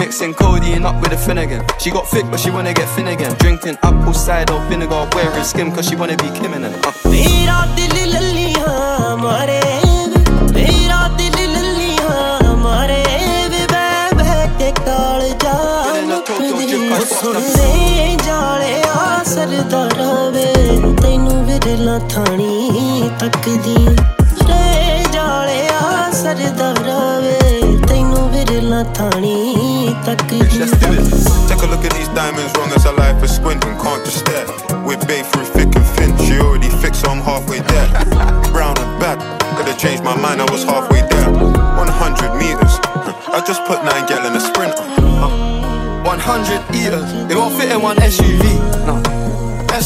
Mixing 0.00 0.32
codeine 0.32 0.86
up 0.86 1.02
with 1.02 1.12
a 1.12 1.18
Finnegan. 1.18 1.62
She 1.78 1.90
got 1.90 2.08
thick, 2.08 2.24
but 2.30 2.40
she 2.40 2.50
wanna 2.50 2.72
get 2.72 2.88
thin 2.96 3.08
again. 3.08 3.36
Drinking 3.40 3.76
apple 3.82 4.14
cider 4.14 4.58
vinegar, 4.70 5.06
wearing 5.14 5.44
skim, 5.44 5.70
cause 5.70 5.86
she 5.86 5.96
wanna 5.96 6.16
be 6.16 6.30
Kim 6.30 6.54
and 6.54 6.64
uh. 6.64 6.92
Don't, 16.08 16.26
don't, 16.26 17.34
don't, 17.34 17.59
ਜਾਲਿਆ 19.39 19.39
ਸਰਦਾਰਾ 19.39 20.29
ਵੇ 20.29 20.53
ਤੈਨੂੰ 21.01 21.45
ਵਿਰਲਾ 21.45 21.97
ਥਾਣੀ 22.13 23.09
ਤੱਕਦੀ 23.19 23.75
ਰੇ 24.47 25.03
ਜਾਲਿਆ 25.13 26.11
ਸਰਦਾਰਾ 26.21 26.97
ਵੇ 27.19 27.77
ਤੈਨੂੰ 27.87 28.29
ਵਿਰਲਾ 28.31 28.83
ਥਾਣੀ 28.97 29.95
ਤੱਕਦੀ 30.05 30.39
Let's 30.59 30.75
do 30.81 30.91
it. 30.91 31.05
Take 31.49 31.63
a 31.63 31.69
look 31.71 31.85
at 31.85 31.93
these 31.97 32.09
diamonds, 32.17 32.51
wrong 32.57 32.73
as 32.79 32.85
a 32.91 32.93
life 32.99 33.23
is 33.27 33.35
squinting, 33.37 33.75
can't 33.83 34.03
just 34.05 34.19
stare. 34.23 34.47
We're 34.87 35.05
babe 35.11 35.25
through 35.31 35.47
thick 35.55 35.79
and 35.79 35.87
thin, 35.95 36.11
she 36.25 36.39
already 36.47 36.71
fixed, 36.83 37.01
so 37.05 37.11
I'm 37.13 37.21
halfway 37.29 37.59
there. 37.71 37.89
Brown 38.51 38.77
and 38.85 38.93
back, 39.03 39.19
could've 39.57 39.77
changed 39.85 40.03
my 40.09 40.15
mind, 40.27 40.41
I 40.47 40.51
was 40.55 40.63
halfway 40.73 41.01
there. 41.13 41.29
100 41.31 42.35
meters, 42.43 42.79
I 43.37 43.43
just 43.51 43.65
put 43.71 43.83
nine 43.91 44.05
gal 44.11 44.25
in 44.31 44.41
a 44.41 44.45
sprinter. 44.49 44.87
100 46.05 46.75
eaters, 46.81 47.09
they 47.29 47.35
won't 47.35 47.55
fit 47.59 47.71
in 47.77 47.81
one 47.81 47.97
SUV. 48.13 48.43
No. 48.89 49.18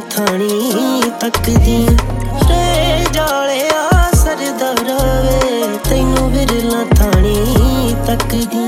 ਥਾਣੀ 0.00 1.02
ਤੱਕਦੀ 1.20 1.86
ਰੇ 2.50 3.04
ਜਾਲਿਆ 3.12 4.10
ਸਰਦਾਰਾ 4.14 4.96
ਵੇ 5.22 5.78
ਤੈਨੂੰ 5.88 6.30
ਵਿਰਲਾ 6.32 6.84
ਥਾਣੀ 6.96 7.94
ਤੱਕਦੀ 8.06 8.64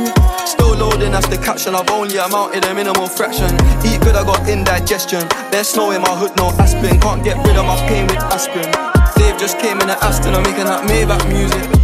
Still 0.50 0.74
loading, 0.82 1.12
that's 1.16 1.28
the 1.32 1.38
caption. 1.46 1.74
I've 1.80 1.90
only 1.94 2.18
amounted 2.26 2.68
a 2.68 2.74
minimal 2.74 3.08
fraction. 3.16 3.58
Eat 3.90 3.98
good, 4.04 4.20
I 4.20 4.24
got 4.30 4.48
indigestion. 4.56 5.26
There's 5.50 5.68
snow 5.74 5.90
in 5.96 6.02
my 6.06 6.14
hood, 6.22 6.36
no 6.42 6.52
aspirin. 6.66 7.00
Can't 7.08 7.24
get 7.24 7.44
rid 7.48 7.56
of 7.56 7.66
my 7.72 7.76
pain 7.88 8.06
with 8.06 8.22
aspirin. 8.38 8.72
Dave 9.18 9.36
just 9.44 9.58
came 9.66 9.80
in 9.80 9.94
the 9.94 10.00
Aston, 10.10 10.34
I'm 10.34 10.42
making 10.42 10.72
that 10.72 10.88
Maybach 10.90 11.28
music. 11.36 11.81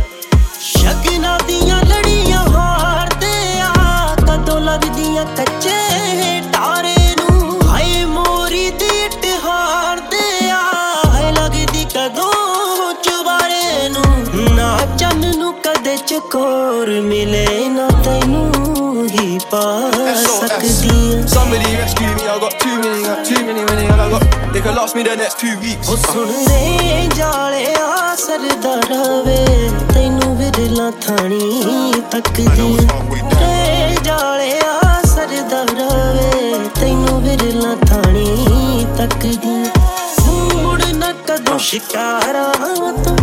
ਨੂੰ 15.89 15.89
ਕਦੇ 15.89 15.97
ਚਕੋਰ 15.97 16.89
ਮਿਲੇ 17.01 17.47
ਨਾ 17.69 17.89
ਤੈਨੂੰ 18.05 19.07
ਹੀ 19.09 19.39
ਪਾ 19.51 19.61
ਸਕਦੀ 20.39 20.89
ਆ 20.89 21.21
Somebody 21.27 21.71
rescue 21.75 22.09
me, 22.09 22.25
I 22.25 22.35
got 22.39 22.57
too 22.63 22.75
many, 22.81 23.03
got 23.05 23.23
too 23.29 23.43
many 23.47 23.65
winning, 23.69 23.91
and 23.93 24.01
I 24.01 24.09
got. 24.11 24.25
They 24.53 24.61
could 24.61 24.77
last 24.79 24.97
me 24.97 25.05
the 25.05 25.15
next 25.17 25.39
two 25.43 25.55
weeks. 25.63 25.91
ਉਹ 25.91 25.97
ਸੁਣ 26.05 26.33
ਰੇ 26.49 27.09
ਜਾਲਿਆ 27.17 28.15
ਸਰਦਾਰਾ 28.17 29.03
ਵੇ 29.27 29.39
ਤੈਨੂੰ 29.95 30.37
ਵਿਰਲਾ 30.39 30.91
ਥਾਣੀ 31.07 31.93
ਤੱਕਦੀ 32.11 32.77
ਰੇ 33.35 33.97
ਜਾਲਿਆ 34.05 35.01
ਸਰਦਾਰਾ 35.07 35.89
ਵੇ 36.13 36.59
ਤੈਨੂੰ 36.81 37.21
ਵਿਰਲਾ 37.23 37.75
ਥਾਣੀ 37.87 38.87
ਤੱਕਦੀ 38.99 39.57
ਮੁੜ 40.55 40.83
ਨਾ 40.95 41.13
ਕਦੋਂ 41.29 41.59
ਸ਼ਿਕਾਰਾਂ 41.71 42.53
ਤੋਂ 43.05 43.17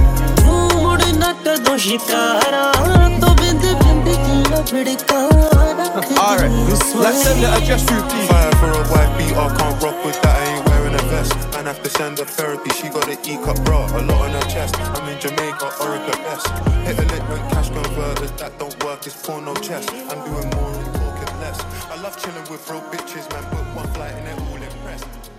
Alright, 6.19 6.50
let's 6.94 7.22
send 7.22 7.41
for 8.59 8.71
a 8.71 8.84
white 8.88 9.16
can't 9.56 9.82
rock 9.82 10.04
with 10.04 10.21
that, 10.22 10.37
I 10.37 10.56
ain't 10.56 10.69
wearing 10.69 10.94
a 10.94 11.03
vest. 11.09 11.32
And 11.56 11.69
therapy, 12.25 12.71
she 12.71 12.88
got 12.88 13.09
cup 13.44 13.62
bra, 13.65 13.87
a 13.97 14.03
lot 14.03 14.27
her 14.34 14.50
chest. 14.50 14.77
I'm 14.78 15.09
in 15.09 15.21
Jamaica, 15.21 15.71
Hit 16.84 16.99
a 16.99 17.03
lick 17.03 17.22
cash 17.50 17.71
converters, 17.71 18.33
that 18.33 18.59
don't 18.59 18.77
work, 18.84 19.06
it's 19.06 19.15
chest. 19.56 19.91
I'm 19.93 20.21
doing 20.25 20.50
more 20.56 20.75
and 20.75 20.94
talking 20.94 21.41
less. 21.41 21.60
I 21.91 22.00
love 22.03 22.16
chilling 22.21 22.50
with 22.50 22.69
real 22.69 22.83
bitches, 22.93 23.31
man, 23.33 23.44
but 23.50 23.65
one 23.75 23.88
flight 23.94 24.12
and 24.12 24.27
they're 24.27 24.48
all 24.48 24.62
impressed. 24.62 25.36